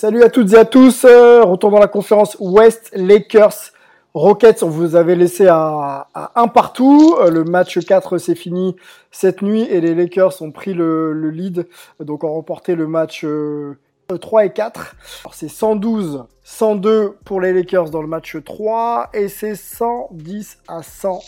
[0.00, 1.04] Salut à toutes et à tous.
[1.04, 3.72] Euh, retour dans la conférence West Lakers
[4.14, 4.62] Rockets.
[4.62, 7.16] On vous avait laissé à, à un partout.
[7.18, 8.76] Euh, le match 4 s'est fini
[9.10, 11.66] cette nuit et les Lakers ont pris le, le lead.
[11.98, 13.76] Donc ont remporté le match euh,
[14.20, 14.94] 3 et 4.
[15.24, 20.84] Alors c'est 112, 102 pour les Lakers dans le match 3 et c'est 110 à
[20.84, 21.18] 100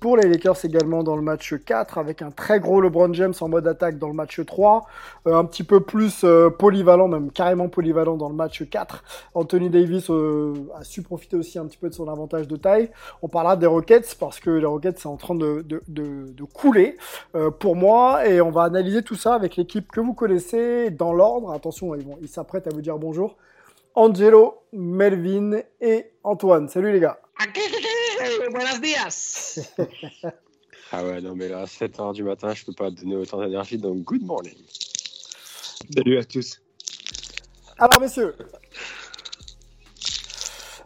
[0.00, 3.48] pour les Lakers également dans le match 4 avec un très gros LeBron James en
[3.48, 4.86] mode attaque dans le match 3,
[5.26, 9.04] euh, un petit peu plus euh, polyvalent, même carrément polyvalent dans le match 4.
[9.34, 12.90] Anthony Davis euh, a su profiter aussi un petit peu de son avantage de taille.
[13.20, 16.96] On parlera des Rockets parce que les Rockets sont en train de, de, couler
[17.60, 21.52] pour moi et on va analyser tout ça avec l'équipe que vous connaissez dans l'ordre.
[21.52, 23.36] Attention, ils, vont- ils s'apprêtent à vous dire bonjour.
[23.94, 26.68] Angelo, Melvin et Antoine.
[26.68, 27.18] Salut les gars.
[28.52, 29.58] Buenos días.
[30.92, 33.78] ah ouais, non, mais là, à 7h du matin, je peux pas donner autant d'énergie,
[33.78, 34.56] donc good morning.
[35.94, 36.60] Salut à tous.
[37.78, 38.34] Alors messieurs,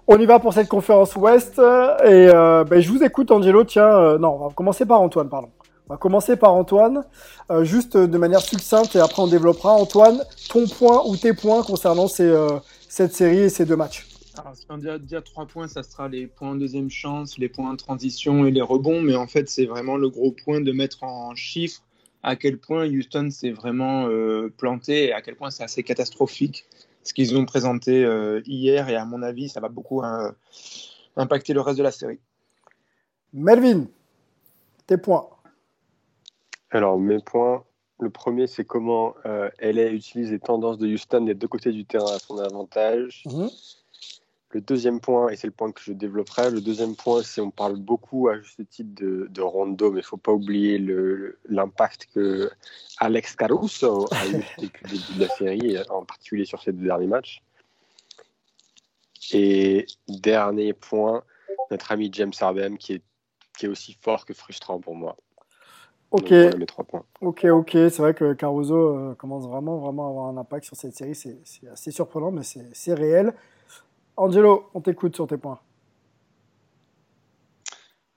[0.06, 3.64] on y va pour cette conférence Ouest et euh, ben, je vous écoute Angelo.
[3.64, 5.50] Tiens, euh, non, on va commencer par Antoine, pardon.
[5.88, 7.04] On va commencer par Antoine,
[7.50, 9.72] euh, juste de manière succincte et après on développera.
[9.72, 12.48] Antoine, ton point ou tes points concernant ces, euh,
[12.88, 14.06] cette série et ces deux matchs.
[14.36, 17.48] Alors, si on dit dire trois points, ça sera les points en deuxième chance, les
[17.48, 19.00] points de transition et les rebonds.
[19.00, 21.82] Mais en fait, c'est vraiment le gros point de mettre en chiffres
[22.22, 26.64] à quel point Houston s'est vraiment euh, planté et à quel point c'est assez catastrophique
[27.04, 28.88] ce qu'ils ont présenté euh, hier.
[28.88, 30.32] Et à mon avis, ça va beaucoup euh,
[31.16, 32.18] impacter le reste de la série.
[33.32, 33.86] Melvin,
[34.86, 35.28] tes points.
[36.70, 37.62] Alors, mes points,
[38.00, 41.84] le premier, c'est comment euh, LA utilise les tendances de Houston des deux côtés du
[41.84, 43.22] terrain à son avantage.
[43.26, 43.48] Mhm.
[44.54, 47.50] Le deuxième point, et c'est le point que je développerai, le deuxième point, c'est on
[47.50, 50.78] parle beaucoup à juste titre de, de Rondo, mais il ne faut pas oublier
[51.48, 52.52] l'impact que
[53.00, 56.84] Alex Caruso a eu depuis le début de la série, en particulier sur ces deux
[56.86, 57.42] derniers matchs.
[59.32, 61.24] Et dernier point,
[61.72, 63.02] notre ami James Harden, qui est,
[63.58, 65.16] qui est aussi fort que frustrant pour moi.
[66.12, 67.04] Ok, Donc, mes trois points.
[67.22, 67.70] ok, ok.
[67.72, 71.16] C'est vrai que Caruso euh, commence vraiment, vraiment à avoir un impact sur cette série.
[71.16, 71.40] C'est
[71.72, 73.34] assez surprenant, mais c'est c'est réel.
[74.16, 75.58] Angelo, on t'écoute sur tes points.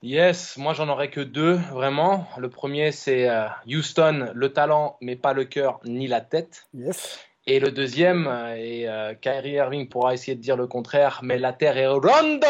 [0.03, 2.28] Yes, moi j'en aurais que deux, vraiment.
[2.38, 6.68] Le premier, c'est euh, Houston, le talent, mais pas le cœur ni la tête.
[6.74, 7.19] Yes.
[7.47, 11.40] Et le deuxième, euh, et euh, Kyrie Irving pourra essayer de dire le contraire, mais
[11.40, 12.46] la terre est Rondo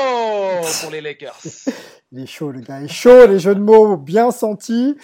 [0.82, 1.40] pour les Lakers.
[2.14, 2.80] Il est chaud, le gars.
[2.80, 4.96] Il est chaud, les jeux de mots bien sentis.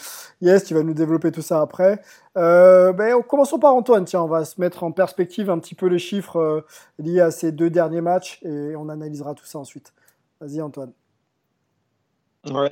[0.41, 2.01] Yes, tu vas nous développer tout ça après.
[2.37, 4.05] Euh, ben, commençons par Antoine.
[4.05, 6.65] Tiens, on va se mettre en perspective un petit peu les chiffres euh,
[6.99, 9.93] liés à ces deux derniers matchs et on analysera tout ça ensuite.
[10.39, 10.93] Vas-y, Antoine.
[12.45, 12.69] Ouais,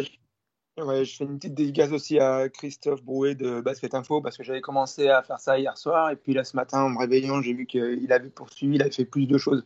[0.77, 4.43] ouais, je fais une petite dédicace aussi à Christophe Brouet de Basket Info parce que
[4.43, 7.41] j'avais commencé à faire ça hier soir et puis là ce matin en me réveillant
[7.41, 9.65] j'ai vu qu'il avait poursuivi, il avait fait plus de choses.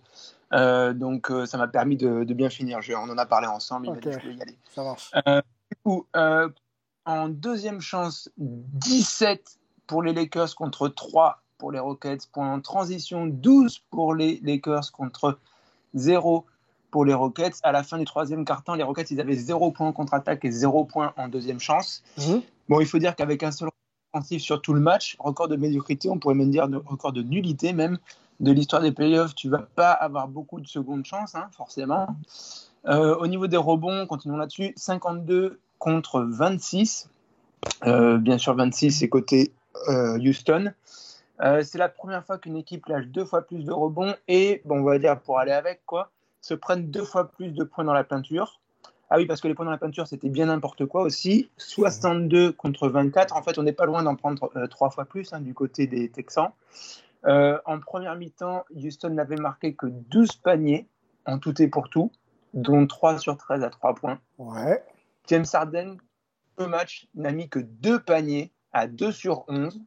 [0.55, 2.81] Euh, donc euh, ça m'a permis de, de bien finir.
[2.81, 4.57] Je- on en a parlé ensemble, il m'a dit je y aller.
[4.73, 5.11] Ça marche.
[5.27, 6.07] Euh, du coup,
[7.05, 12.27] en deuxième chance, 17 pour les Lakers contre 3 pour les Rockets.
[12.31, 15.37] Point en transition, 12 pour les Lakers contre
[15.93, 16.45] 0
[16.91, 17.57] pour les Rockets.
[17.63, 20.51] À la fin du troisième quart-temps, les Rockets, ils avaient 0 point en contre-attaque et
[20.51, 22.03] 0 point en deuxième chance.
[22.17, 22.41] Mhm.
[22.69, 23.69] Bon, il faut dire qu'avec un seul
[24.13, 27.21] offensif sur tout le match, record de médiocrité, on pourrait même dire de, record de
[27.21, 27.97] nullité même
[28.39, 32.07] de l'histoire des playoffs, tu vas pas avoir beaucoup de secondes chances, hein, forcément.
[32.87, 37.09] Euh, au niveau des rebonds, continuons là-dessus, 52 contre 26.
[37.85, 39.53] Euh, bien sûr, 26, c'est côté
[39.89, 40.73] euh, Houston.
[41.39, 44.83] C'est la première fois qu'une équipe lâche deux fois plus de rebonds et, bon, on
[44.83, 48.05] va dire pour aller avec, quoi, se prennent deux fois plus de points dans la
[48.05, 48.61] peinture.
[49.09, 51.49] Ah oui, parce que les points dans la peinture, c'était bien n'importe quoi aussi.
[51.57, 53.35] 62 contre 24.
[53.35, 56.09] En fait, on n'est pas loin d'en prendre trois fois plus hein, du côté des
[56.09, 56.51] Texans.
[57.25, 60.87] Euh, en première mi-temps, Houston n'avait marqué que 12 paniers
[61.25, 62.11] en tout et pour tout,
[62.53, 64.19] dont 3 sur 13 à 3 points.
[64.37, 64.83] Ouais.
[65.27, 65.97] James Harden,
[66.57, 69.81] au match, n'a mis que deux paniers à 2 sur 11,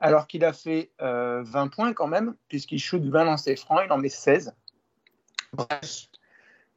[0.00, 3.92] alors qu'il a fait 20 euh, points quand même, puisqu'il shoot 20 lancers francs, il
[3.92, 4.54] en met 16.
[5.54, 6.08] Bref,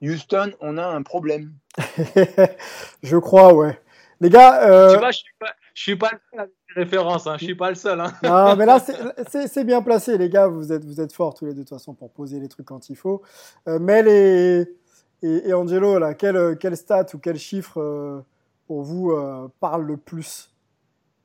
[0.02, 1.54] Houston, on a un problème.
[3.04, 3.82] je crois, ouais.
[4.22, 4.64] Les gars.
[4.64, 4.94] Euh...
[4.94, 7.36] Tu vois, je suis pas, suis pas le seul références, hein.
[7.40, 8.00] je suis pas le seul.
[8.00, 8.14] Hein.
[8.24, 10.48] non, mais là, c'est bien placé, les gars.
[10.48, 12.66] Vous êtes, vous êtes forts tous les deux, de toute façon, pour poser les trucs
[12.66, 13.22] quand il faut.
[13.68, 18.22] Euh, Mel et, Angelo, là, quel, quel stat ou quel chiffre euh,
[18.68, 20.54] pour vous euh, parle le plus?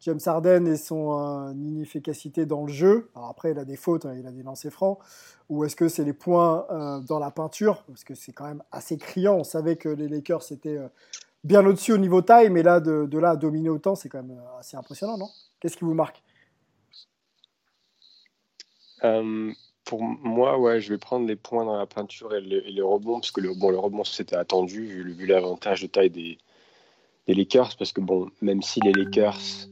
[0.00, 3.10] James Harden et son euh, inefficacité dans le jeu.
[3.14, 4.98] Alors après, il a des fautes, hein, il a des lancers francs.
[5.48, 6.66] Ou est-ce que c'est les points
[7.06, 7.84] dans la peinture?
[7.86, 9.34] Parce que c'est quand même assez criant.
[9.34, 10.78] On savait que les Lakers étaient
[11.44, 14.40] bien au-dessus au niveau taille, mais là, de, là à dominer autant, c'est quand même
[14.58, 15.28] assez impressionnant, non?
[15.60, 16.22] Qu'est-ce qui vous marque?
[19.84, 23.32] Pour moi, ouais, je vais prendre les points dans la peinture et les, rebonds, parce
[23.32, 26.38] que le, bon, le rebond, c'était attendu, vu, l'avantage de taille des,
[27.26, 29.68] Lakers, parce que bon, même si les Lakers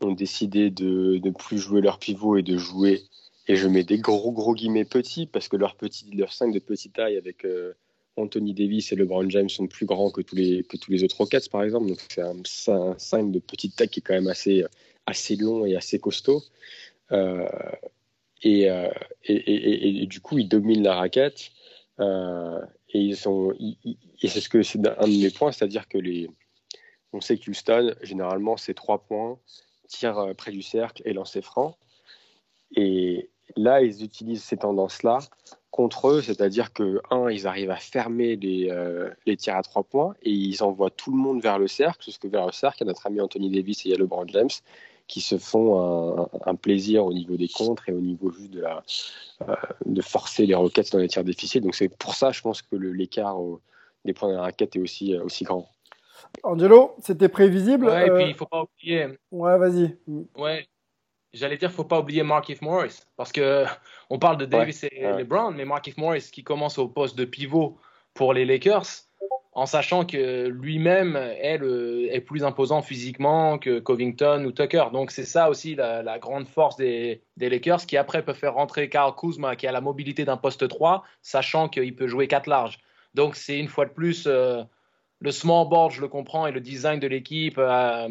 [0.00, 3.02] ont décidé de ne plus jouer leur pivot et de jouer,
[3.46, 6.58] et je mets des gros gros guillemets petits, parce que leurs petits, leurs 5 de
[6.58, 7.74] petite taille avec euh,
[8.18, 11.16] Anthony Davis et LeBron James sont plus grands que tous les, que tous les autres
[11.16, 11.88] Rockets, par exemple.
[11.88, 12.22] Donc c'est
[12.72, 14.64] un, 5 de petite taille qui est quand même assez,
[15.06, 16.42] assez long et assez costaud.
[17.12, 17.48] Euh,
[18.42, 18.88] et, euh,
[19.24, 21.50] et, et, et, du coup, ils dominent la raquette.
[22.00, 26.28] et ils sont, et c'est ce que c'est un de mes points, c'est-à-dire que les,
[27.12, 29.38] on sait que Houston, généralement, c'est trois points
[29.88, 31.76] tir euh, près du cercle et lancer franc.
[32.76, 35.18] Et là, ils utilisent ces tendances-là
[35.70, 39.82] contre eux, c'est-à-dire que, un, ils arrivent à fermer les, euh, les tirs à trois
[39.82, 42.78] points et ils envoient tout le monde vers le cercle, parce que vers le cercle,
[42.80, 44.48] il y a notre ami Anthony Davis et il y a LeBron James
[45.06, 48.82] qui se font un, plaisir au niveau des contres et au niveau juste de, la,
[49.48, 49.54] euh,
[49.86, 51.62] de forcer les roquettes dans les tirs difficiles.
[51.62, 53.38] Donc c'est pour ça, je pense que l'écart
[54.04, 55.66] des points de la raquette est aussi, aussi grand.
[56.42, 57.86] Angelo, c'était prévisible.
[57.86, 59.06] Ouais, et puis euh, il faut pas oublier.
[59.30, 59.96] Ouais, vas-y.
[60.36, 60.66] Ouais.
[61.34, 63.64] J'allais dire, faut pas oublier Markif Morris parce que
[64.10, 67.78] on parle de Davis et LeBron, mais Markif Morris qui commence au poste de pivot
[68.14, 68.86] pour les Lakers,
[69.52, 71.60] en sachant que lui-même est,
[72.12, 74.86] est, plus imposant physiquement que Covington ou Tucker.
[74.92, 78.88] Donc c'est ça aussi la, grande force des, des, Lakers qui après peut faire rentrer
[78.88, 82.78] Karl Kuzma qui a la mobilité d'un poste 3, sachant qu'il peut jouer 4 larges.
[83.14, 84.62] Donc c'est une fois de plus euh,
[85.20, 88.08] le small board, je le comprends, et le design de l'équipe euh,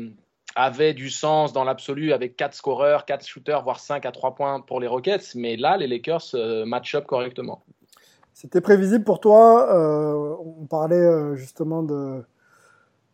[0.58, 4.60] avait du sens dans l'absolu avec 4 scoreurs, 4 shooters, voire 5 à 3 points
[4.60, 5.36] pour les Rockets.
[5.36, 7.62] Mais là, les Lakers euh, match up correctement.
[8.34, 9.74] C'était prévisible pour toi.
[9.74, 12.24] Euh, on parlait justement de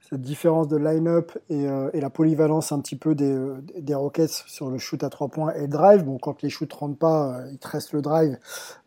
[0.10, 3.38] cette différence de line-up et, la polyvalence un petit peu des,
[3.80, 6.04] des, Rockets sur le shoot à 3 points et le drive.
[6.04, 8.38] Bon, quand les shoots ne rentrent pas, il te reste le drive,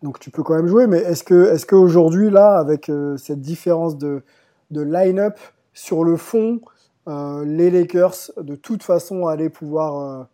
[0.03, 0.87] donc tu peux quand même jouer.
[0.87, 4.23] Mais est-ce que, est-ce qu'aujourd'hui, là, avec cette différence de,
[4.71, 5.39] de line-up
[5.73, 6.76] sur le fond, euh,
[7.07, 10.29] les Lakers, de toute façon, allaient pouvoir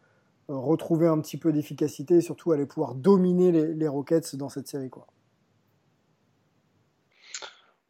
[0.53, 4.69] euh, retrouver un petit peu d'efficacité et surtout allaient pouvoir dominer les, Rockets dans cette
[4.69, 4.91] série.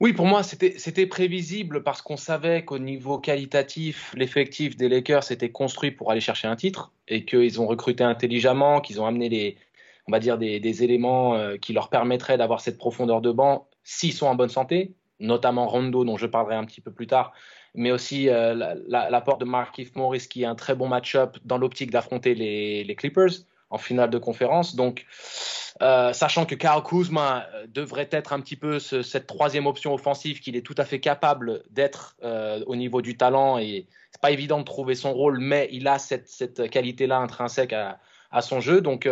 [0.01, 5.51] Oui, pour moi, c'était prévisible parce qu'on savait qu'au niveau qualitatif, l'effectif des Lakers était
[5.51, 9.57] construit pour aller chercher un titre et qu'ils ont recruté intelligemment, qu'ils ont amené les,
[10.09, 14.13] on va dire des, éléments euh, qui leur permettraient d'avoir cette profondeur de banc s'ils
[14.13, 17.33] sont en bonne santé notamment Rondo, dont je parlerai un petit peu plus tard,
[17.75, 21.91] mais aussi euh, l'apport de Markif Morris, qui est un très bon match-up dans l'optique
[21.91, 24.77] d'affronter les, Clippers en finale de conférence.
[24.77, 25.07] Donc,
[25.81, 30.41] euh, sachant que Karl Kuzma euh, devrait être un petit peu cette troisième option offensive
[30.41, 32.17] qu'il est tout à fait capable d'être
[32.67, 35.99] au niveau du talent et c'est pas évident de trouver son rôle, mais il a
[35.99, 37.99] cette, qualité-là intrinsèque à,
[38.31, 38.83] à, son jeu.
[38.83, 39.09] Donc,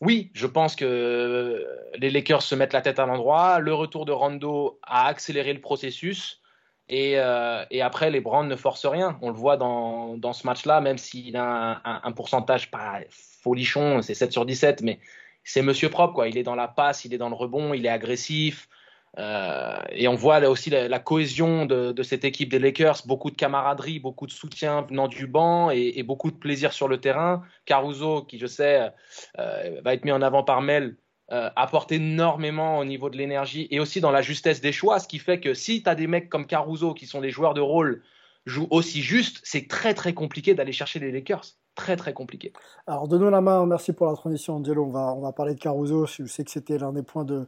[0.00, 1.66] oui, je pense que
[1.98, 3.58] les Lakers se mettent la tête à l'endroit.
[3.58, 6.41] Le retour de Rondo a accéléré le processus.
[6.92, 9.18] Et, euh, après, les Browns ne forcent rien.
[9.22, 14.30] On le voit dans, ce match-là, même s'il a un, pourcentage pas folichon, c'est 7
[14.30, 15.00] sur 17, mais
[15.42, 16.12] c'est monsieur propre.
[16.12, 16.28] Quoi.
[16.28, 18.68] Il est dans la passe, il est dans le rebond, il est agressif.
[19.18, 23.98] Euh, et on voit aussi la, cohésion de, cette équipe des Lakers, beaucoup de camaraderie,
[23.98, 27.42] beaucoup de soutien venant du banc et, beaucoup de plaisir sur le terrain.
[27.64, 28.92] Caruso, qui je sais
[29.38, 30.96] euh, va être mis en avant par Mel,
[31.32, 35.08] euh, apporte énormément au niveau de l'énergie et aussi dans la justesse des choix, ce
[35.08, 37.60] qui fait que si tu as des mecs comme Caruso qui sont des joueurs de
[37.60, 38.02] rôle
[38.44, 41.44] jouent aussi juste, c'est très très compliqué d'aller chercher les Lakers.
[41.74, 42.52] Très très compliqué.
[42.86, 44.56] Alors donnons la main, merci pour la transition.
[44.56, 47.24] Angelo, on va, on va parler de Caruso, je sais que c'était l'un des points
[47.24, 47.46] de,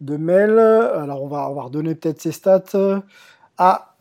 [0.00, 3.02] de Mel, alors on va, on va redonner peut-être ses stats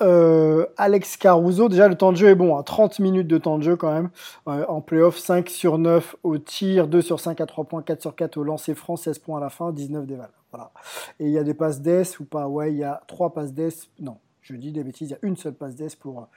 [0.01, 3.03] euh, Alex Caruso, déjà le temps de jeu est bon, 30 hein.
[3.03, 4.09] minutes de temps de jeu quand même,
[4.47, 8.01] euh, en playoff 5 sur 9 au tir, 2 sur 5 à 3 points, 4
[8.01, 10.29] sur 4 au lancer franc, 16 points à la fin, 19 déval.
[10.51, 10.71] Voilà.
[11.19, 12.47] Et il y a des passes d'ess ou pas?
[12.47, 15.19] Ouais, il y a 3 passes d'ess, non, je dis des bêtises, il y a
[15.21, 16.27] une seule passe d'ess pour,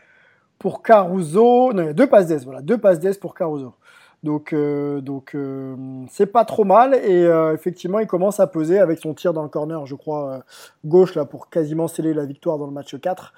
[0.59, 1.73] pour Caruso.
[1.73, 3.75] Non, il y a deux passes d'ess, voilà, deux passes d'ess pour Caruso.
[4.25, 5.77] Donc, euh, donc euh,
[6.09, 6.95] c'est pas trop mal.
[6.95, 10.43] Et euh, effectivement, il commence à peser avec son tir dans le corner, je crois,
[10.85, 13.35] gauche, là, pour quasiment sceller la victoire dans le match 4.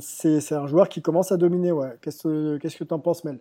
[0.00, 1.70] c'est un joueur qui commence à dominer.
[1.70, 1.90] Ouais.
[2.00, 2.22] Qu'est-ce
[2.76, 3.38] que tu en penses, Mel?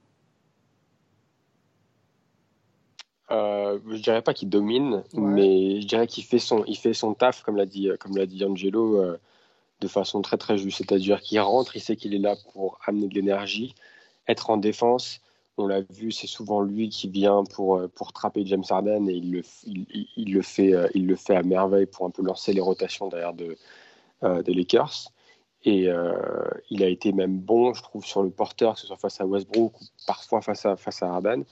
[3.30, 7.42] Je dirais pas qu'il domine, mais je dirais qu'il fait son, il fait son taf,
[7.44, 9.02] comme l'a dit, comme l'a dit Angelo,
[9.80, 10.80] de façon très très juste.
[10.80, 13.76] C'est-à-dire qu'il rentre, il sait qu'il est là pour amener de l'énergie,
[14.28, 15.22] être en défense,
[15.58, 19.14] on l'a vu, c'est souvent lui qui vient pour, euh, pour trapper James Harden et
[19.14, 22.54] il le, il, le fait, euh, il le fait à merveille pour un peu lancer
[22.54, 23.58] les rotations derrière de,
[24.24, 25.12] euh, des Lakers.
[25.64, 25.90] Et
[26.72, 29.28] il a été même bon, je trouve, sur le porteur, que ce soit face à
[29.28, 31.44] Westbrook ou parfois face à, face à Harden.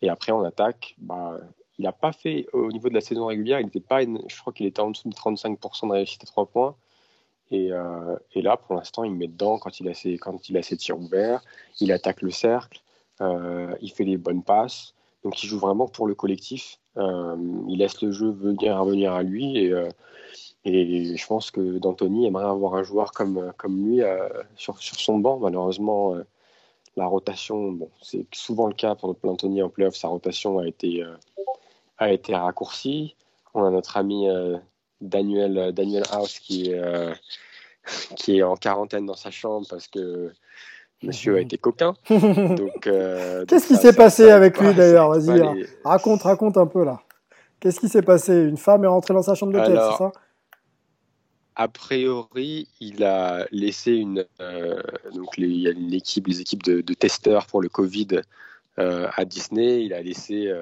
[0.00, 1.38] Et après, en attaque, bah,
[1.78, 4.52] il n'a pas fait, au niveau de la saison régulière, il n'était pas, je crois
[4.52, 6.74] qu'il était en dessous de 35% de réussite à 3 points.
[7.52, 7.70] Et,
[8.32, 10.76] et, là, pour l'instant, il met dedans quand il, a ses, quand il a ses
[10.76, 11.44] tirs ouverts,
[11.78, 12.82] il attaque le cercle.
[13.20, 14.94] Euh, il fait les bonnes passes.
[15.24, 16.78] Donc il joue vraiment pour le collectif.
[16.96, 17.36] Euh,
[17.68, 19.88] il laisse le jeu venir revenir à lui et, euh,
[20.64, 24.02] et je pense que D'Antoni aimerait avoir un joueur comme, lui
[24.56, 25.38] sur, son banc.
[25.38, 26.14] Malheureusement,
[26.96, 31.04] la rotation, bon, c'est souvent le cas pour D'Antoni en playoff, sa rotation a été,
[31.98, 33.16] a été raccourcie.
[33.54, 34.28] On a notre ami
[35.00, 36.72] Daniel, Daniel House qui
[38.16, 40.32] qui est en quarantaine dans sa chambre parce que
[41.02, 41.94] Monsieur a été coquin.
[42.86, 47.00] Euh, Qu'est-ce qui s'est passé avec lui d'ailleurs Vas-y, raconte, raconte un peu là.
[47.60, 48.34] Qu'est-ce qui s'est passé?
[48.34, 50.12] Une femme est rentrée dans sa chambre d'hôtel, c'est ça?
[51.54, 54.24] A priori, il a laissé une.
[54.40, 54.82] Euh,
[55.14, 58.20] donc, il y a une équipe, les équipes de, testeurs pour le Covid
[58.78, 59.84] euh, à Disney.
[59.84, 60.52] Il a laissé.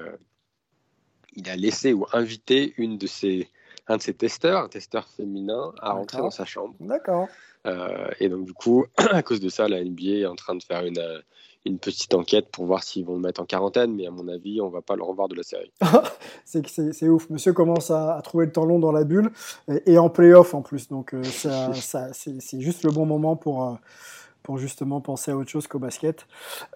[1.35, 3.49] il a laissé ou invité une de ses,
[3.88, 6.75] un de ses testeurs, un testeur féminin, à rentrer dans sa chambre.
[6.80, 7.28] D'accord.
[7.66, 10.62] Euh, et donc, du coup, à cause de ça, la NBA est en train de
[10.62, 11.20] faire une, euh,
[11.66, 14.60] une petite enquête pour voir s'ils vont le mettre en quarantaine, mais à mon avis,
[14.60, 15.72] on va pas le revoir de la série.
[16.44, 17.28] c'est ouf.
[17.30, 19.30] Monsieur commence à, trouver le temps long dans la bulle
[19.87, 20.88] et, en playoff en plus.
[20.88, 21.72] Donc, euh, ça,
[22.12, 23.78] c'est juste le bon moment pour,
[24.42, 26.26] pour justement penser à autre chose qu'au basket.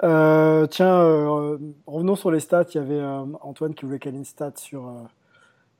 [0.00, 2.66] tiens, revenons sur les stats.
[2.74, 3.02] Il y avait
[3.40, 4.92] Antoine qui voulait ait une stat sur,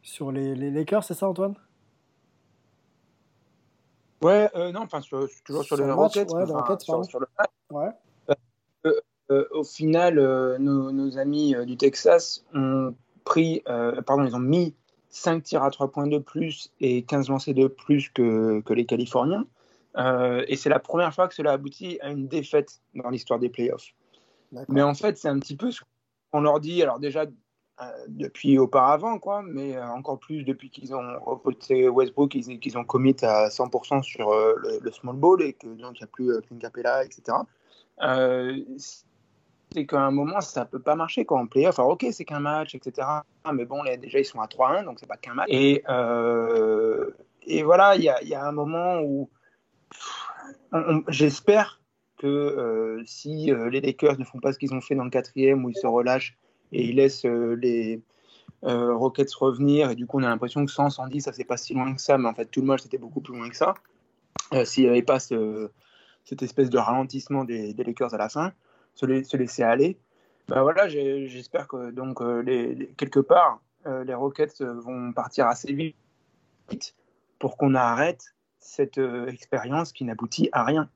[0.05, 1.57] sur les, les Lakers, c'est ça, Antoine?
[4.23, 6.31] Ouais, euh, non, enfin, toujours sur, le Rockets.
[6.33, 7.51] Ouais, sur, le match.
[7.71, 7.91] Ouais.
[8.87, 10.17] Euh, euh, au final,
[10.61, 12.95] nos, nos, amis du Texas ont
[13.25, 13.63] pris,
[14.07, 14.75] pardon, ils ont mis
[15.09, 18.87] 5 tirs à 3 points de plus et 15 lancés de plus que, que les
[18.87, 19.47] Californiens.
[19.97, 23.95] et c'est la première fois que cela aboutit à une défaite dans l'histoire des playoffs.
[24.69, 25.83] Mais en fait, c'est un petit peu ce
[26.31, 26.83] qu'on leur dit.
[26.83, 27.27] Alors déjà,
[28.09, 33.17] depuis auparavant, quoi, mais euh, encore plus depuis qu'ils ont recruté Westbrook, qu'ils ont commit
[33.23, 36.59] à 100% sur euh, le, small ball et que donc il n'y a plus Clint
[36.59, 37.39] Capella, etc.
[39.73, 41.81] c'est qu'à un moment, ça peut pas marcher quand on playoff.
[41.81, 43.09] Ok, c'est qu'un match, etc.
[43.53, 45.49] Mais bon, déjà, ils sont à 3-1, donc c'est pas qu'un match.
[45.51, 45.83] Et,
[47.63, 49.29] voilà, il y a, un moment où
[51.09, 51.81] j'espère
[52.19, 55.71] que si les Lakers ne font pas ce qu'ils ont fait dans le quatrième, où
[55.71, 56.39] ils se relâchent
[56.75, 58.03] et il laisse euh, les
[58.65, 59.91] euh, Rockets revenir.
[59.91, 62.01] Et du coup, on a l'impression que 100, 110, ça c'est pas si loin que
[62.01, 63.75] ça, mais en fait, tout le match c'était beaucoup plus loin que ça.
[64.53, 68.53] Euh, s'il n'y avait pas cette espèce de ralentissement des, Lakers à la fin,
[68.95, 69.99] se, laisser aller.
[70.49, 72.19] Ben voilà, j'espère que donc
[72.99, 75.97] quelque part les Rockets vont partir assez vite
[77.39, 80.91] pour qu'on arrête cette expérience qui n'aboutit à rien.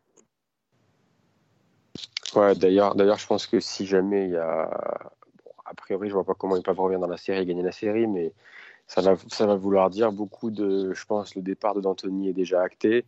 [2.34, 4.68] Ouais, d'ailleurs, d'ailleurs, je pense que si jamais il y a
[5.78, 8.06] priori, je vois pas comment ils peuvent revenir dans la série et gagner la série,
[8.06, 8.32] mais
[8.86, 10.92] ça va, ça va vouloir dire beaucoup de.
[10.94, 13.04] Je pense le départ de D'Antoni est déjà acté.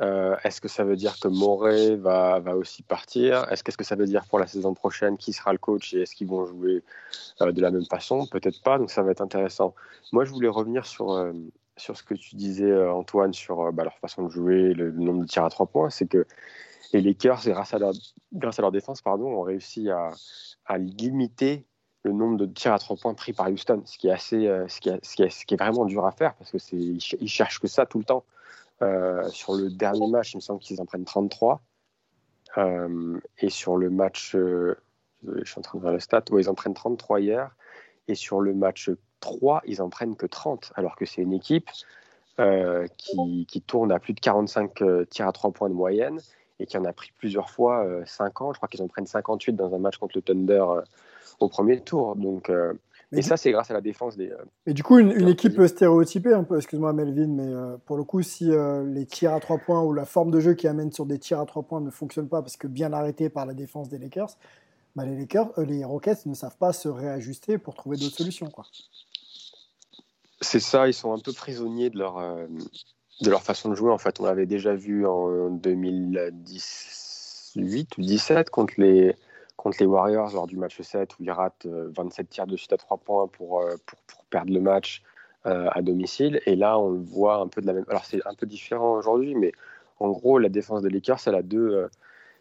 [0.00, 3.50] Euh, est-ce que ça veut dire que Moret va, va aussi partir?
[3.50, 6.02] Est-ce qu'est-ce que ça veut dire pour la saison prochaine Qui sera le coach et
[6.02, 6.82] est-ce qu'ils vont jouer
[7.40, 8.26] euh, de la même façon?
[8.26, 9.74] Peut-être pas, donc ça va être intéressant.
[10.12, 11.32] Moi, je voulais revenir sur, euh,
[11.76, 15.26] sur ce que tu disais, Antoine, sur bah, leur façon de jouer, le, nombre de
[15.26, 15.90] tirs à trois points.
[15.90, 16.26] C'est que
[16.92, 17.92] les Lakers, grâce à leur,
[18.32, 20.10] grâce à leur défense, pardon, ont réussi à,
[20.66, 21.66] à limiter
[22.04, 24.68] le nombre de tirs à trois points pris par Houston, ce qui est assez, euh,
[24.68, 26.76] ce, qui est, ce, qui est, ce qui est vraiment dur à faire parce c'est,
[26.76, 28.24] ils, cherchent que ça tout le temps.
[28.82, 31.62] Euh, sur le dernier match, il me semble qu'ils en prennent 33.
[32.58, 34.74] Euh, et sur le match, je
[35.44, 37.56] suis en train de voir le stat, ils en prennent 33 hier.
[38.06, 41.70] Et sur le match 3, ils en prennent que 30, alors que c'est une équipe
[42.98, 46.18] qui, qui, tourne à plus de 45 tirs à trois points de moyenne
[46.58, 48.54] et qui en a pris plusieurs fois 50.
[48.54, 50.64] Je crois qu'ils en prennent 58 dans un match contre le Thunder
[51.40, 52.16] au premier tour.
[52.16, 52.72] Donc, euh,
[53.12, 54.32] et ça, c'est grâce à la défense des.
[54.66, 58.50] Mais du coup, une, équipe stéréotypée, un peu, excuse-moi Melvin, mais pour le coup, si
[58.86, 61.38] les tirs à trois points ou la forme de jeu qui amène sur des tirs
[61.38, 64.36] à trois points ne fonctionne pas parce que bien arrêté par la défense des Lakers,
[64.96, 68.50] bah, les, Lakers, les Rockets ne savent pas se réajuster pour trouver d'autres solutions.
[68.50, 68.64] Quoi.
[70.40, 72.20] C'est ça, ils sont un peu prisonniers de leur,
[73.20, 73.92] de leur façon de jouer.
[73.92, 79.14] En fait, on l'avait déjà vu en 2018 ou 2017 contre les,
[79.56, 82.76] contre les Warriors lors du match 7 où ils ratent 27 tirs de suite à
[82.76, 85.02] 3 points pour, pour, pour perdre le match
[85.44, 86.40] à domicile.
[86.46, 87.84] Et là, on le voit un peu de la même.
[87.88, 89.52] Alors, c'est un peu différent aujourd'hui, mais
[90.00, 91.88] en gros, la défense des Lakers, elle a deux,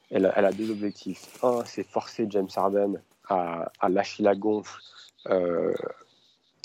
[0.09, 1.43] elle a, deux objectifs.
[1.43, 4.79] Un, c'est forcer James Harden à, à lâcher la gonfle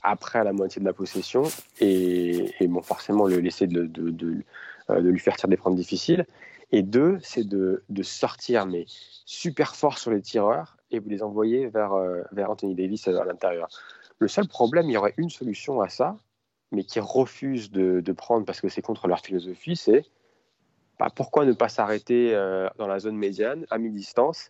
[0.03, 1.43] après la moitié de la possession
[1.81, 4.45] et, bon, forcément le laisser de, de,
[4.91, 6.27] euh, de, lui faire tirer des prendre difficiles.
[6.71, 8.85] Et deux, c'est de, sortir mais
[9.25, 13.25] super fort sur les tireurs et vous les envoyer vers, euh, vers Anthony Davis à
[13.25, 13.69] l'intérieur.
[14.19, 16.17] Le seul problème, il y aurait une solution à ça,
[16.73, 20.05] mais qui refuse de, prendre parce que c'est contre leur philosophie, c'est
[20.99, 24.49] bah, pourquoi ne pas s'arrêter euh, dans la zone médiane à mi-distance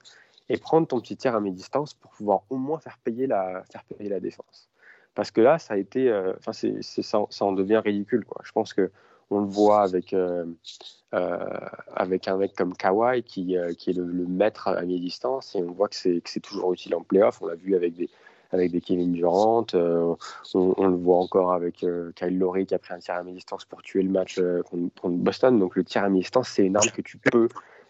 [0.49, 3.85] et prendre ton petit tir à mi-distance pour pouvoir au moins faire payer la, faire
[3.85, 4.69] payer la défense.
[5.15, 8.25] Parce que là, ça a été, euh, enfin, ça, ça, en devient ridicule.
[8.43, 8.91] Je pense que
[9.31, 10.45] on le voit avec, euh,
[11.15, 11.39] euh,
[11.95, 15.89] avec un mec comme Kawhi qui, qui est le, maître à mi-distance et on voit
[15.89, 17.43] que c'est, toujours utile en playoff.
[17.43, 18.09] On l'a vu avec des,
[18.53, 19.67] avec des Kevin Durant.
[19.75, 20.17] On,
[20.55, 24.03] le voit encore avec Kyle Lowry qui a pris un tir à mi-distance pour tuer
[24.03, 25.59] le match contre, Boston.
[25.59, 27.49] Donc le tir à mi-distance, c'est une arme que tu peux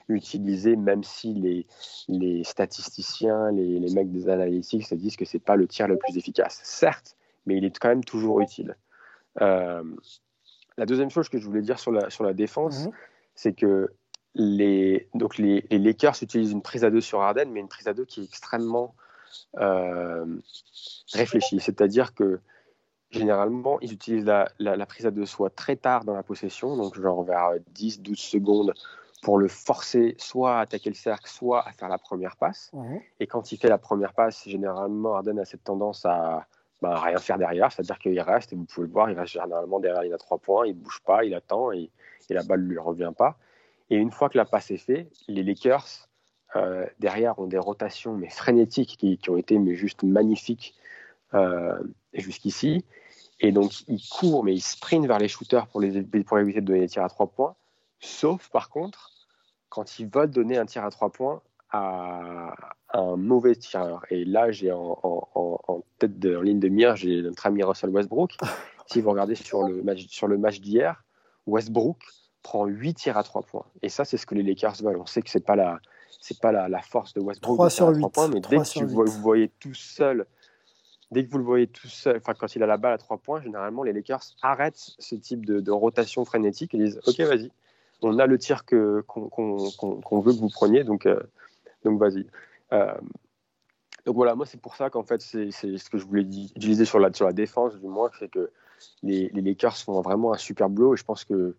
[0.09, 1.67] utiliser, même si les,
[2.09, 5.99] les statisticiens, les, les mecs des analytics se disent que c'est pas le tir le
[5.99, 6.61] plus efficace.
[6.65, 7.17] Certes,
[7.47, 8.77] mais il est quand même toujours utile.
[9.41, 9.83] Euh,
[10.79, 12.93] la deuxième chose que je voulais dire sur la, sur la défense, mhm.
[13.35, 13.93] c'est que
[14.35, 17.89] les, donc les, les, Lakers utilisent une prise à deux sur Harden, mais une prise
[17.89, 18.95] à deux qui est extrêmement
[19.59, 20.25] euh,
[21.13, 21.59] réfléchie.
[21.59, 22.41] C'est-à-dire que
[23.11, 26.95] généralement, ils utilisent la, la, prise à deux soit très tard dans la possession, donc
[26.95, 28.75] genre vers 10-12 secondes,
[29.23, 32.71] pour le forcer soit à attaquer le cercle, soit à faire la première passe.
[32.73, 33.01] Mhm.
[33.19, 36.47] Et quand il fait la première passe, généralement, Harden a cette tendance à,
[36.81, 39.81] bah, rien faire derrière, c'est-à-dire qu'il reste, et vous pouvez le voir, il reste généralement
[39.81, 41.91] derrière, il a trois points, il ne bouge pas, il attend, et,
[42.31, 43.39] la balle ne lui revient pas.
[43.89, 46.09] Et une fois que la passe est faite, les Lakers,
[46.57, 50.75] euh, derrière, ont des rotations mais frénétiques qui, ont été mais juste magnifiques
[51.33, 52.85] euh, jusqu'ici.
[53.41, 56.67] Et donc, ils courent, mais ils sprintent vers les shooters pour, les, pour éviter de
[56.67, 57.57] donner des tirs à trois points.
[57.99, 59.11] Sauf, par contre,
[59.71, 62.55] quand ils veulent donner un tir à trois points à,
[62.91, 64.05] un mauvais tireur.
[64.11, 65.29] Et là, j'ai en,
[66.07, 68.37] de, en ligne de mire, j'ai notre ami Russell Westbrook.
[68.87, 71.05] si vous regardez sur le match, sur le match d'hier,
[71.47, 71.99] Westbrook
[72.43, 73.67] prend 8 tirs à 3 points.
[73.83, 74.97] Et ça, c'est ce que les Lakers veulent.
[74.97, 75.81] On sait que c'est pas la
[76.21, 79.05] c'est pas la, la, force de Westbrook 3 sur 8, points, mais dès que vous,
[79.05, 80.27] vous, voyez tout seul,
[81.11, 83.19] dès que vous le voyez tout seul, enfin quand il a la balle à 3
[83.19, 87.51] points, généralement les Lakers arrêtent ce type de, de rotation frénétique et disent OK, vas-y,
[88.03, 91.21] on a le tir que qu'on qu'on veut que vous preniez, donc euh,
[91.85, 92.27] donc vas-y.
[92.73, 92.95] Euh,
[94.07, 96.99] donc voilà, moi c'est pour ça qu'en fait c'est ce que je voulais utiliser sur
[96.99, 98.51] la, sur la défense du moins, c'est que
[99.03, 100.95] les, les, Lakers font vraiment un super boulot.
[100.95, 101.57] Et je pense que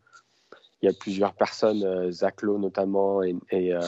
[0.82, 3.82] il y a plusieurs personnes, euh, Zach Lowe notamment et, et, euh,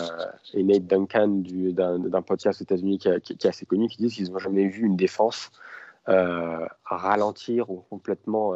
[0.53, 4.39] Nate Duncan d'un podcast aux États-Unis qui, qui, est assez connu, qui disent qu'ils n'ont
[4.39, 5.51] jamais vu une défense
[6.05, 8.53] ralentir ou complètement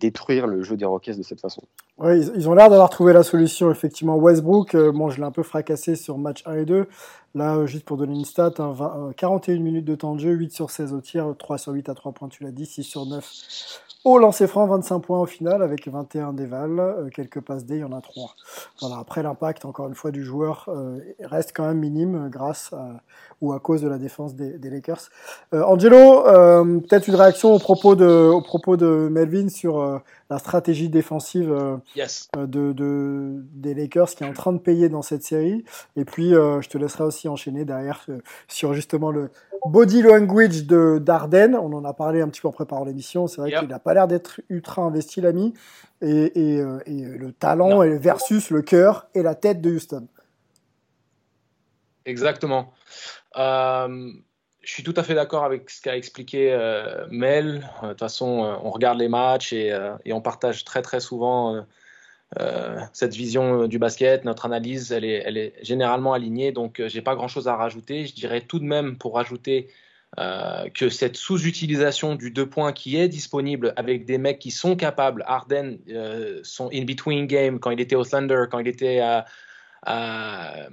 [0.00, 1.62] détruire le jeu des Rockets de cette façon.
[2.02, 4.16] Ils, ont l'air d'avoir trouvé la solution, effectivement.
[4.16, 6.88] Westbrook, euh, bon, je l'ai un peu fracassé sur match 1 et 2.
[7.36, 10.32] Là, euh, juste pour donner une stat, 41 hein, euh, minutes de temps de jeu,
[10.32, 12.82] 8 sur 16 au tir, 3 sur 8 à 3 points, tu l'as dit, 6
[12.82, 13.24] sur 9
[14.04, 17.84] au lancer franc, 25 points au final, avec 21 déval, quelques passes D, il y
[17.84, 18.34] en a 3.
[18.80, 20.68] Voilà, après l'impact, encore une fois, du joueur
[21.20, 22.72] reste quand même minime grâce
[23.40, 25.08] ou à cause de la défense des, Lakers.
[25.52, 26.22] Angelo,
[26.80, 31.76] peut-être une réaction au propos de, au propos de Melvin sur la stratégie défensive euh,
[32.36, 35.64] euh, de, de, des Lakers qui est en train de payer dans cette série.
[35.96, 38.06] Et puis, euh, je te laisserai aussi enchaîner derrière
[38.48, 39.30] sur justement le
[39.66, 41.54] body language de Darden.
[41.54, 43.26] On en a parlé un petit peu en préparant l'émission.
[43.26, 45.54] C'est vrai qu'il n'a pas l'air d'être ultra investi, l'ami.
[46.00, 46.56] Et, et,
[46.86, 50.06] et, le talent versus le cœur et la tête de Houston.
[52.04, 52.72] Exactement.
[53.36, 54.12] Euh,
[54.64, 57.68] je suis tout à fait d'accord avec ce qu'a expliqué euh, Mel.
[57.82, 59.72] Euh, de toute façon, euh, on regarde les matchs et,
[60.06, 61.64] on partage très très souvent
[62.92, 64.24] cette vision du basket.
[64.24, 68.06] Notre analyse, elle est, elle est généralement alignée, donc j'ai pas grand-chose à rajouter.
[68.06, 69.68] Je dirais tout de même, pour rajouter,
[70.16, 75.22] que cette sous-utilisation du deux points qui est disponible avec des mecs qui sont capables,
[75.26, 75.78] Arden,
[76.42, 79.26] son in-between game, quand il était au Thunder, quand il était à
[79.86, 80.68] à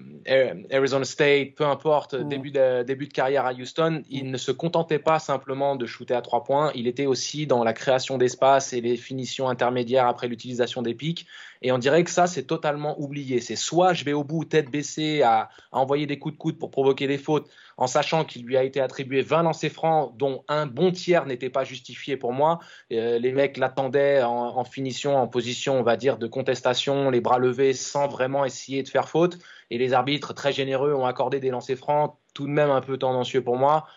[0.71, 2.29] Arizona State, peu importe, Mm.
[2.29, 6.13] début, de, début de carrière à Houston, il ne se contentait pas simplement de shooter
[6.13, 10.27] à trois points, il était aussi dans la création d'espace et les finitions intermédiaires après
[10.27, 11.27] l'utilisation des pics.
[11.61, 13.39] Et on dirait que ça, c'est totalement oublié.
[13.39, 16.57] C'est soit je vais au bout, tête baissée, à, à envoyer des coups de coude
[16.57, 17.49] pour provoquer des fautes,
[17.81, 21.49] en sachant qu'il lui a été attribué 20 lancers francs, dont un bon tiers n'était
[21.49, 22.59] pas justifié pour moi.
[22.91, 27.39] Euh, les mecs l'attendaient en, finition, en position, on va dire, de contestation, les bras
[27.39, 29.39] levés, sans vraiment essayer de faire faute.
[29.71, 32.99] Et les arbitres, très généreux, ont accordé des lancers francs, tout de même un peu
[32.99, 33.87] tendancieux pour moi.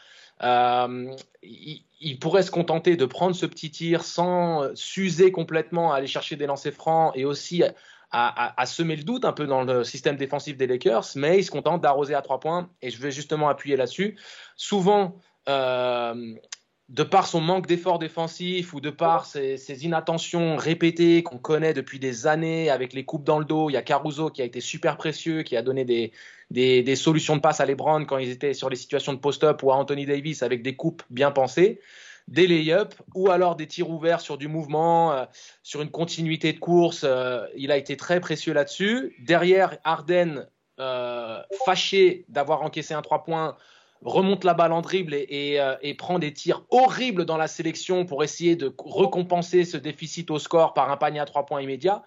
[0.43, 5.97] Euh, il, il, pourrait se contenter de prendre ce petit tir sans s'user complètement à
[5.97, 7.63] aller chercher des lancers francs et aussi
[8.15, 11.51] à, semer le doute un peu dans le système défensif des Lakers, mais il se
[11.51, 14.17] contente d'arroser à trois points et je vais justement appuyer là-dessus.
[14.57, 15.17] Souvent,
[15.49, 16.35] euh,
[16.89, 21.75] de par son manque d'effort défensif ou de par ses, ses inattentions répétées qu'on connaît
[21.75, 24.45] depuis des années avec les coupes dans le dos, il y a Caruso qui a
[24.45, 26.13] été super précieux, qui a donné des,
[26.51, 29.63] des, des solutions de passe à LeBron quand ils étaient sur les situations de post-up
[29.63, 31.81] ou à Anthony Davis avec des coupes bien pensées,
[32.29, 35.25] des lay-ups ou alors des tirs ouverts sur du mouvement, euh,
[35.63, 37.03] sur une continuité de course.
[37.05, 39.15] Euh, il a été très précieux là-dessus.
[39.21, 40.47] Derrière, Arden,
[40.81, 43.57] euh, fâché d'avoir encaissé un 3 points,
[44.03, 48.57] remonte la balle en dribble et, prend des tirs horribles dans la sélection pour essayer
[48.57, 52.03] de récompenser ce déficit au score par un panier à trois points immédiat.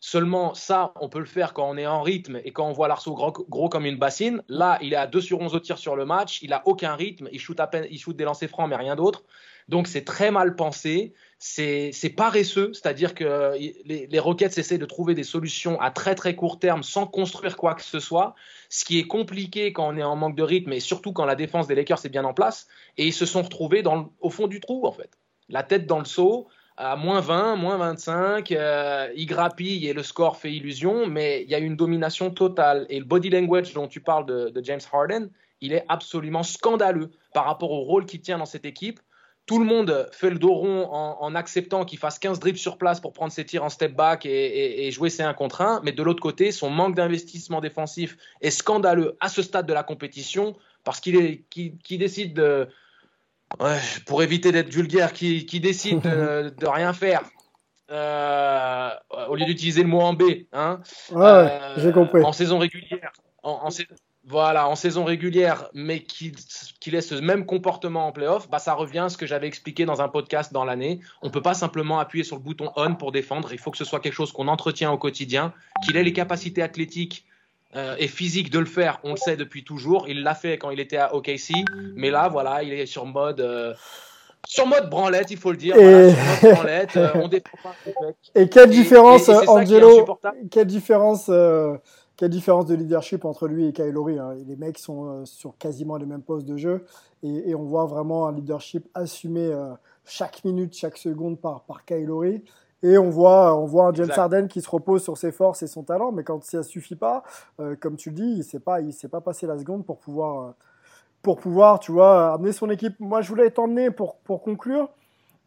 [0.00, 2.86] Seulement, ça, on peut le faire quand on est en rythme et quand on voit
[2.86, 4.42] l'arceau gros, comme une bassine.
[4.48, 6.40] Là, il est à 2 sur 11 au tir sur le match.
[6.42, 7.28] Il a aucun rythme.
[7.32, 9.24] Il shoot, à peine, il shoot des lancers francs, mais rien d'autre.
[9.68, 11.12] Donc, c'est très mal pensé.
[11.38, 12.72] C'est paresseux.
[12.72, 13.54] C'est-à-dire que
[13.84, 17.56] les, les Rockets essaient de trouver des solutions à très, très court terme sans construire
[17.56, 18.34] quoi que ce soit.
[18.70, 21.36] Ce qui est compliqué quand on est en manque de rythme et surtout quand la
[21.36, 22.66] défense des Lakers est bien en place.
[22.96, 25.18] Et ils se sont retrouvés dans au fond du trou, en fait.
[25.48, 30.04] La tête dans le seau à moins 20, moins 25, euh, il grappille et le
[30.04, 32.86] score fait illusion, mais il y a une domination totale.
[32.88, 35.28] Et le body language dont tu parles de, de, James Harden,
[35.60, 39.00] il est absolument scandaleux par rapport au rôle qu'il tient dans cette équipe.
[39.48, 42.78] Tout le monde fait le dos rond en, en acceptant qu'il fasse 15 dribbles sur
[42.78, 45.62] place pour prendre ses tirs en step back et, et, et jouer ses 1 contre
[45.62, 49.72] 1, mais de l'autre côté, son manque d'investissement défensif est scandaleux à ce stade de
[49.72, 52.68] la compétition parce qu'il qu qu décide de
[53.60, 57.22] Ouais, pour éviter d'être vulgaire, qui, qui décide de, de, rien faire
[57.90, 58.90] euh,
[59.28, 60.80] au lieu d'utiliser le mot en B, hein,
[61.12, 62.22] ouais, euh, j'ai compris.
[62.22, 63.10] En saison régulière,
[63.42, 63.70] en, en,
[64.28, 66.32] voilà, en saison régulière, mais qui,
[66.80, 69.86] qui laisse ce même comportement en playoff, bah ça revient à ce que j'avais expliqué
[69.86, 71.00] dans un podcast dans l'année.
[71.22, 73.52] On peut pas simplement appuyer sur le bouton on pour défendre.
[73.52, 76.62] Il faut que ce soit quelque chose qu'on entretient au quotidien, qu'il ait les capacités
[76.62, 77.24] athlétiques
[77.74, 80.06] euh, et physique de le faire, on le sait depuis toujours.
[80.08, 81.52] Il l'a fait quand il était à OKC,
[81.96, 83.72] mais là, voilà, il est sur mode, euh,
[84.46, 85.74] sur mode branlette, il faut le dire.
[85.76, 87.74] Et, voilà, branlette, euh, on défend pas
[88.34, 90.06] et quelle différence, et, et Angelo
[90.50, 91.30] Quelle différence,
[92.18, 94.18] quelle différence de leadership entre lui et Kyle Lowry.
[94.18, 94.34] Hein.
[94.46, 96.84] Les mecs sont sur quasiment les mêmes postes de jeu,
[97.22, 99.50] et, et on voit vraiment un leadership assumé
[100.04, 102.42] chaque minute, chaque seconde par, par Kyle Lowry.
[102.82, 104.10] Et on voit, on voit un James.
[104.14, 107.24] Harden qui se repose sur ses forces et son talent, mais quand ça suffit pas,
[107.60, 109.98] euh, comme tu le dis, il s'est pas, il s'est pas passé la seconde pour
[109.98, 110.50] pouvoir, euh,
[111.22, 112.94] pour pouvoir, tu vois, amener son équipe.
[113.00, 114.88] Moi, je voulais t'emmener pour pour conclure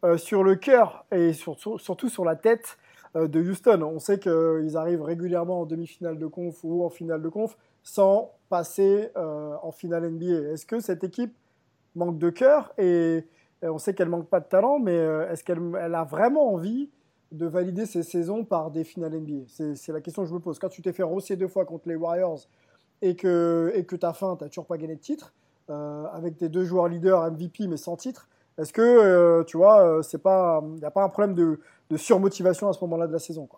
[0.04, 2.81] euh, sur le cœur et sur, sur, surtout sur la tête euh,
[3.14, 3.82] de Houston.
[3.82, 8.32] On sait qu'ils arrivent régulièrement en demi-finale de conf ou en finale de conf sans
[8.48, 10.52] passer euh, en finale NBA.
[10.52, 11.34] Est-ce que cette équipe
[11.94, 13.26] manque de cœur et,
[13.64, 16.90] on sait qu'elle manque pas de talent, mais euh, est-ce qu'elle elle a vraiment envie
[17.30, 20.58] de valider ces saisons par des finales NBA C'est la question que je me pose.
[20.58, 22.40] Quand tu t'es fait rosser deux fois contre les Warriors
[23.02, 25.32] et que et que t'as faim, t'as toujours pas gagné de titre
[25.70, 28.28] euh, avec tes deux joueurs leaders MVP mais sans titre.
[28.58, 31.60] Est-ce que euh, tu vois, euh, il n'y a pas un problème de,
[31.92, 33.48] de surmotivation à ce moment-là de la saison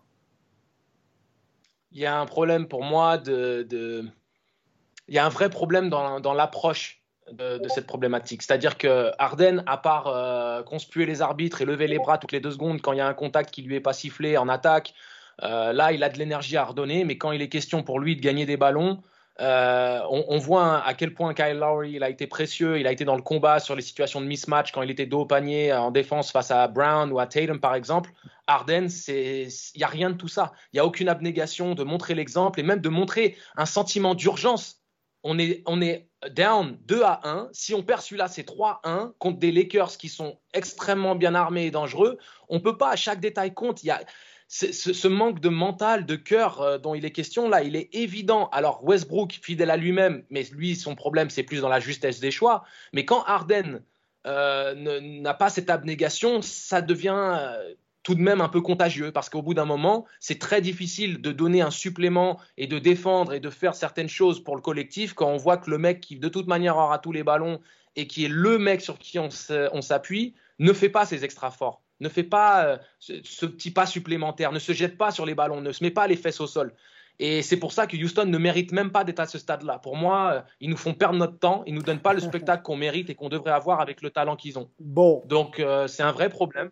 [1.93, 7.03] Il y a un problème pour moi il y a un vrai problème dans, l'approche
[7.31, 8.43] de, de, cette problématique.
[8.43, 12.41] C'est-à-dire que Arden, à part euh, conspuer les arbitres et lever les bras toutes les
[12.41, 14.95] deux secondes quand il y a un contact qui lui est pas sifflé en attaque,
[15.43, 18.17] euh, là, il a de l'énergie à redonner, mais quand il est question pour lui
[18.17, 19.03] de gagner des ballons,
[19.41, 23.17] euh, on, voit à quel point Kyle Lowry a été précieux, il a été dans
[23.17, 26.31] le combat sur les situations de mismatch quand il était dos au panier en défense
[26.31, 28.13] face à Brown ou à Tatum par exemple.
[28.47, 30.53] Arden, il n'y a rien de tout ça.
[30.73, 34.83] Il n'y a aucune abnégation de montrer l'exemple et même de montrer un sentiment d'urgence.
[35.27, 37.49] On est, down 2 à 1.
[37.53, 41.71] Si on perd celui-là, c'est 3-1 contre des Lakers qui sont extrêmement bien armés et
[41.71, 42.19] dangereux.
[42.51, 43.83] On ne peut pas, à chaque détail compte.
[43.83, 44.03] Il y a
[44.49, 48.49] ce, manque de mental, de cœur euh, dont il est question là, il est évident.
[48.53, 52.31] Alors Westbrook, fidèle à lui-même, mais lui, son problème, c'est plus dans la justesse des
[52.31, 52.65] choix.
[52.93, 53.83] Mais quand Harden
[54.27, 59.29] euh, n'a pas cette abnégation, ça devient, euh, tout de même un peu contagieux parce
[59.31, 63.41] qu'au bout d'un moment, c'est très difficile de donner un supplément et de défendre et
[63.41, 66.29] de faire certaines choses pour le collectif quand on voit que le mec qui de
[66.29, 67.61] toute manière aura tous les ballons
[67.97, 71.83] et qui est le mec sur qui on s'appuie ne fait pas ses extra forts,
[72.01, 75.61] ne fait pas euh, ce, petit pas supplémentaire, ne se jette pas sur les ballons,
[75.61, 76.75] ne se met pas les fesses au sol.
[77.21, 79.79] Et c'est pour ça que Houston ne mérite même pas d'être à ce stade-là.
[79.79, 82.63] Pour moi, euh, ils nous font perdre notre temps, ils nous donnent pas le spectacle
[82.63, 84.69] qu'on mérite et qu'on devrait avoir avec le talent qu'ils ont.
[84.81, 85.23] Bon.
[85.27, 86.71] Donc euh, c'est un vrai problème.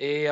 [0.00, 0.26] Et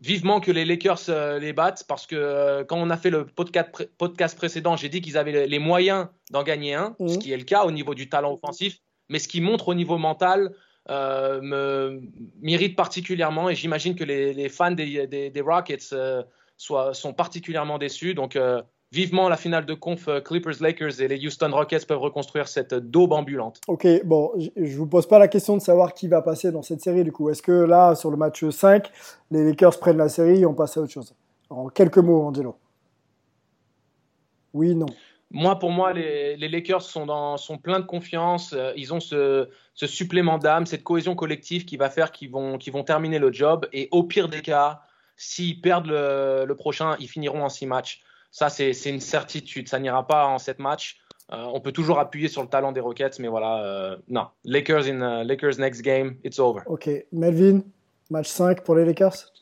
[0.00, 1.08] vivement que les Lakers
[1.40, 5.16] les battent parce que quand on a fait le podcast, podcast précédent, j'ai dit qu'ils
[5.16, 7.18] avaient les moyens d'en gagner un, ce mmh.
[7.18, 8.80] qui est le cas au niveau du talent offensif.
[9.08, 10.54] Mais ce qui montre au niveau mental,
[10.88, 12.00] me
[12.40, 16.22] m'irrite particulièrement et j'imagine que les, fans des, Rockets euh,
[16.56, 18.14] soient, sont particulièrement déçus.
[18.14, 22.74] Donc, euh, vivement la finale de conf Clippers-Lakers et les Houston Rockets peuvent reconstruire cette
[22.74, 23.60] daube ambulante.
[23.66, 26.80] Ok, bon, je vous pose pas la question de savoir qui va passer dans cette
[26.80, 27.28] série du coup.
[27.28, 28.88] Est-ce que là, sur le match 5,
[29.30, 31.14] les Lakers prennent la série et on passe à autre chose?
[31.50, 32.56] En quelques mots, Angelo.
[34.52, 34.86] Oui, non.
[35.34, 38.52] Moi, pour moi, les, Lakers sont, dans, sont pleins de confiance.
[38.52, 42.84] Euh, ils ont ce, supplément d'âme, cette cohésion collective qui va faire qu'ils vont, vont
[42.84, 43.66] terminer le job.
[43.72, 44.82] Et au pire des cas,
[45.16, 48.04] s'ils perdent le, prochain, ils finiront en six matchs.
[48.30, 49.68] Ça, c'est une certitude.
[49.68, 51.00] Ça n'ira pas en sept matchs.
[51.32, 54.28] Euh, on peut toujours appuyer sur le talent des Rockets, mais voilà, euh, non.
[54.44, 56.60] Lakers in Lakers next game, it's over.
[56.66, 57.62] Ok, Melvin,
[58.08, 59.32] match 5 pour les Lakers?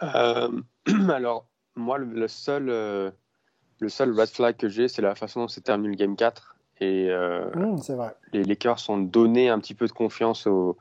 [1.10, 3.12] alors, moi, le seul
[3.78, 6.56] le seul red flag que j'ai, c'est la façon dont s'est terminé le Game 4.
[6.80, 7.80] Et euh, mmh,
[8.32, 10.76] les Lakers ont donné un petit peu de confiance aux,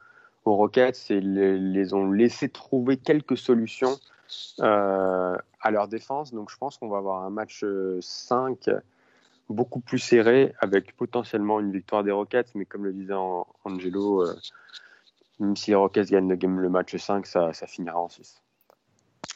[0.46, 3.98] Rockets et les, ont laissé trouver quelques solutions
[4.60, 6.34] euh, à leur défense.
[6.34, 7.66] Donc je pense qu'on va avoir un match
[8.00, 8.80] 5 euh,
[9.50, 12.54] beaucoup plus serré avec potentiellement une victoire des Rockets.
[12.54, 13.16] Mais comme le disait
[13.64, 14.24] Angelo,
[15.40, 18.44] même si les Rockets gagnent le, game, le match 5, ça, ça finira en 6.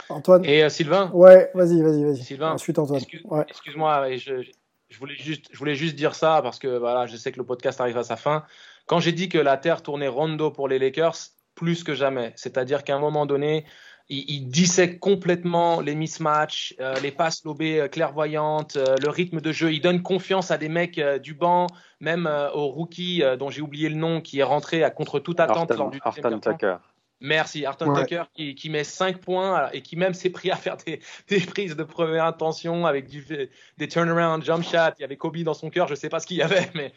[0.10, 2.24] Antoine Et euh, Sylvain Ouais, vas-y, vas-y, vas-y.
[2.24, 3.02] Sylvain, ensuite Antoine.
[3.48, 4.42] Excuse-moi, je,
[4.90, 7.46] je, voulais juste, je voulais juste dire ça parce que voilà, je sais que le
[7.46, 8.44] podcast arrive à sa fin.
[8.88, 11.16] Quand j'ai dit que la Terre tournait rondo pour les Lakers,
[11.54, 12.34] plus que jamais.
[12.36, 13.66] C'est-à-dire qu'à un moment donné,
[14.08, 19.72] il, dissèque complètement les mismatchs, euh, les passes lobées euh, clairvoyantes, le rythme de jeu.
[19.72, 21.68] Il donne confiance à des mecs du banc,
[22.00, 25.72] même au rookie dont j'ai oublié le nom, qui est rentré à contre toute attente
[25.72, 26.78] lors du Tucker.
[27.22, 30.78] Merci, Arton Tucker qui, qui, met 5 points et qui même s'est pris à faire
[30.78, 33.26] des, des, prises de première intention avec du,
[33.78, 34.96] des turnaround, jump shots.
[34.98, 36.70] Il y avait Kobe dans son cœur, je ne sais pas ce qu'il y avait,
[36.76, 36.94] mais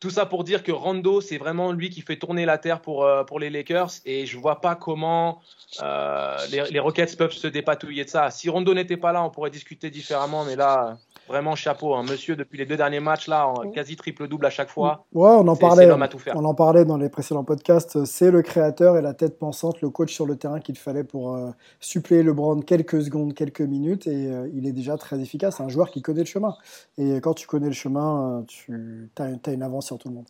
[0.00, 3.04] tout ça pour dire que Rondo, c'est vraiment lui qui fait tourner la terre pour,
[3.04, 5.40] euh, pour les Lakers et je ne vois pas comment
[5.82, 8.30] euh, les, les, Rockets peuvent se dépatouiller de ça.
[8.30, 12.04] Si Rondo n'était pas là, on pourrait discuter différemment, mais là, Vraiment chapeau, hein.
[12.04, 15.06] monsieur, depuis les deux derniers matchs, là, quasi triple-double à chaque fois.
[15.12, 15.90] Ouais, on en parlait.
[16.34, 18.04] On en parlait dans les précédents podcasts.
[18.04, 21.34] C'est le créateur et la tête pensante, le coach sur le terrain qu'il fallait pour
[21.34, 24.06] euh, suppléer LeBron quelques secondes, quelques minutes.
[24.06, 25.56] Et euh, il est déjà très efficace.
[25.56, 26.56] C'est un joueur qui connaît le chemin.
[26.96, 30.28] Et quand tu connais le chemin, euh, tu as, une avance sur tout le monde.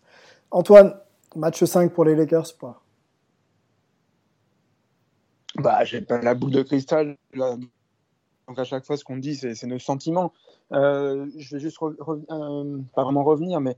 [0.51, 0.95] Antoine,
[1.35, 2.83] match 5 pour les Lakers ou pas?
[5.57, 7.17] Bah, j'ai pas la boule de cristal.
[8.49, 10.33] Donc à chaque fois, ce qu'on dit, c'est nos sentiments.
[10.73, 13.77] Euh, je vais juste, euh, pas vraiment revenir, mais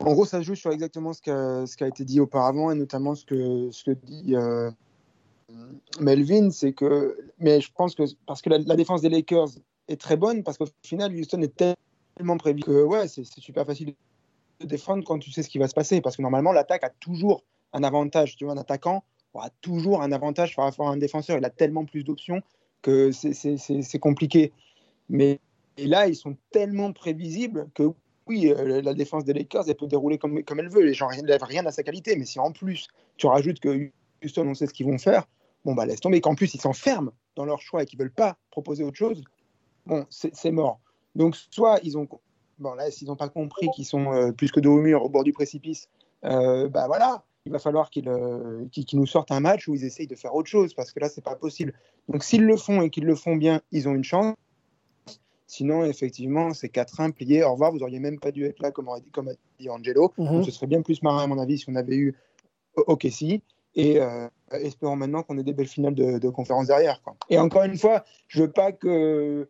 [0.00, 3.24] en gros, ça joue sur exactement ce, qui a été dit auparavant et notamment ce
[3.24, 4.70] que, ce que dit euh,
[6.00, 9.48] Melvin, c'est que, mais je pense que parce que la, défense des Lakers
[9.88, 11.76] est très bonne, parce qu'au final, Houston est
[12.16, 13.94] tellement prévu que ouais, c'est super facile
[14.60, 16.90] de défendre quand tu sais ce qui va se passer, parce que normalement, l'attaque a
[16.90, 18.36] toujours un avantage.
[18.36, 19.04] Tu vois, un attaquant
[19.34, 21.38] aura toujours un avantage par rapport à un défenseur.
[21.38, 22.42] Il a tellement plus d'options
[22.82, 24.52] que c'est compliqué.
[25.08, 25.40] Mais
[25.78, 27.90] là, ils sont tellement prévisibles que
[28.26, 30.82] oui, euh, la défense des Lakers, elle peut dérouler comme, elle veut.
[30.82, 32.14] Les gens n'enlèvent rien à sa qualité.
[32.16, 33.90] Mais si en plus, tu rajoutes que
[34.22, 35.26] Houston, on sait ce qu'ils vont faire,
[35.64, 36.20] bon, bah laisse tomber.
[36.20, 39.22] Qu'en plus, ils s'enferment dans leur choix et qu'ils ne veulent pas proposer autre chose,
[39.86, 40.80] bon, c'est mort.
[41.14, 42.06] Donc, soit ils ont.
[42.58, 45.08] Bon, là, s'ils n'ont pas compris qu'ils sont euh, plus que dos au mur, au
[45.08, 45.88] bord du précipice,
[46.24, 50.06] euh, bah voilà, il va falloir euh, qu'ils nous sortent un match où ils essayent
[50.06, 51.72] de faire autre chose, parce que là, c'est pas possible.
[52.08, 54.36] Donc, s'ils le font et qu'ils le font bien, ils ont une chance.
[55.46, 57.42] Sinon, effectivement, c'est 4-1 plié.
[57.42, 59.70] Au revoir, vous auriez même pas dû être là, comme a dit, comme a dit
[59.70, 60.12] Angelo.
[60.18, 60.44] Mhm.
[60.44, 62.14] ce serait bien plus marrant, à mon avis, si on avait eu
[62.76, 63.40] OKC.
[63.74, 67.00] Et euh, espérons maintenant qu'on ait des belles finales de, conférence derrière.
[67.30, 69.48] Et encore une fois, je veux pas que.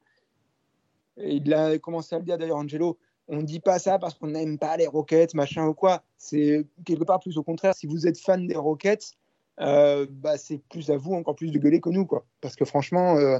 [1.17, 2.97] Il a commencé à le dire d'ailleurs, Angelo
[3.29, 6.03] on ne dit pas ça parce qu'on n'aime pas les Rockets, machin ou quoi.
[6.17, 7.75] C'est quelque part plus au contraire.
[7.75, 9.13] Si vous êtes fan des Rockets,
[9.61, 12.09] euh, bah, c'est plus à vous encore plus de gueuler que nous.
[12.41, 13.39] Parce que franchement, euh,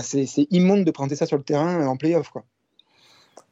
[0.00, 2.32] c'est immonde de présenter ça sur le terrain en playoff.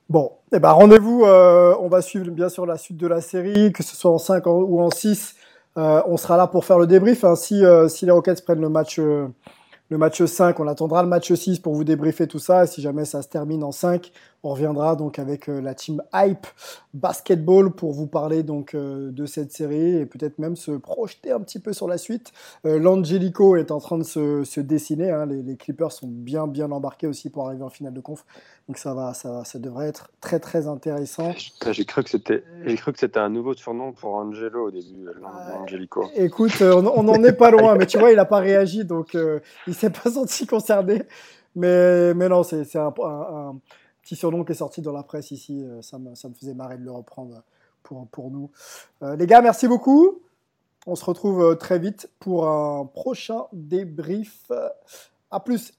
[0.08, 1.24] Bon, eh ben rendez-vous.
[1.24, 4.18] Euh, on va suivre bien sûr la suite de la série, que ce soit en
[4.18, 5.36] 5 ou en 6.
[5.76, 7.22] on sera là pour faire le débrief.
[7.22, 7.36] Hein.
[7.36, 8.98] Si, les Rockets prennent le match
[9.90, 10.58] le match 5.
[10.58, 12.66] On attendra le match 6 pour vous débriefer tout ça.
[12.66, 14.10] si jamais ça se termine en 5,
[14.42, 16.46] on reviendra donc avec euh, la team Hype
[16.94, 21.40] Basketball pour vous parler donc euh, de cette série et peut-être même se projeter un
[21.40, 22.32] petit peu sur la suite.
[22.64, 25.10] Euh, L'Angelico est en train de se, dessiner.
[25.10, 25.26] Hein.
[25.26, 28.24] Les, Clippers sont bien bien embarqués aussi pour arriver en finale de conf.
[28.68, 31.32] Donc ça va, ça, ça devrait être très très intéressant.
[31.70, 35.06] J'ai cru que c'était, j'ai cru que c'était un nouveau surnom pour Angelo au début,
[35.60, 36.06] Angelico.
[36.14, 39.16] Écoute, on, n'en est pas loin, mais tu vois, il n'a pas réagi, donc
[39.66, 41.02] il s'est pas senti concerné.
[41.56, 43.56] Mais, mais non, c'est un, un,
[44.10, 45.62] petit surnom qui est sorti dans la presse ici.
[45.62, 47.44] Euh, ça me, ça me faisait marrer de le reprendre
[47.84, 48.50] pour, pour nous.
[49.04, 50.20] Euh, les gars, merci beaucoup.
[50.84, 54.50] On se retrouve euh, très vite pour un prochain débrief.
[55.30, 55.72] À plus.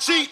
[0.00, 0.30] Cheat.